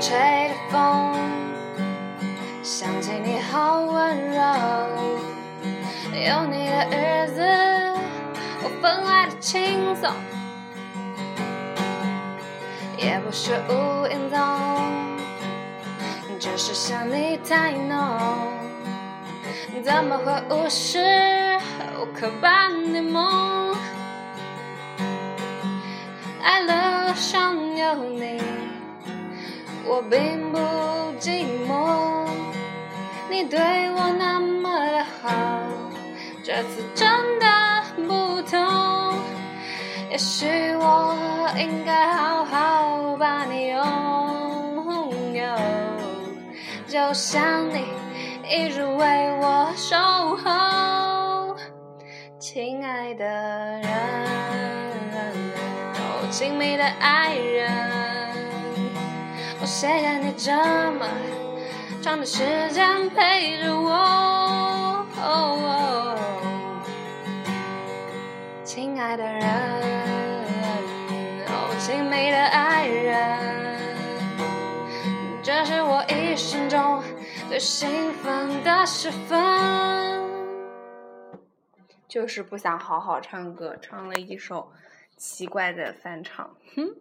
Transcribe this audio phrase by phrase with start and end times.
[0.00, 1.14] 吹的风，
[2.62, 4.42] 想起你好温柔。
[6.12, 7.40] 有你的日子，
[8.62, 10.10] 我分外的轻松，
[12.98, 14.38] 也不是无影踪，
[16.38, 18.18] 只是想你太浓，
[19.82, 20.98] 怎么会无视
[21.98, 23.74] 我刻板的梦？
[26.42, 28.40] 爱了上有你，
[29.88, 30.58] 我并不
[31.18, 32.26] 寂寞。
[33.30, 33.58] 你对
[33.92, 35.30] 我那么的好，
[36.42, 37.08] 这次真
[37.38, 37.46] 的
[38.06, 39.14] 不同。
[40.10, 40.46] 也许
[40.76, 41.14] 我
[41.58, 43.78] 应该好好把你拥
[45.34, 45.56] 有，
[46.86, 47.84] 就像你
[48.48, 49.96] 一直为我守
[50.36, 51.56] 候，
[52.38, 53.86] 亲爱的人。
[56.28, 57.70] 亲密的爱人，
[59.78, 60.50] 谢谢你这
[60.92, 61.06] 么
[62.00, 62.38] 长的时
[62.72, 65.06] 间陪着我，
[68.64, 69.42] 亲爱的人，
[71.78, 73.78] 亲密的爱人，
[75.42, 77.02] 这是我一生中
[77.50, 80.24] 最兴奋的时分。
[82.08, 84.72] 就是不想好好唱歌，唱了一首。
[85.18, 86.94] 奇怪的翻唱，哼。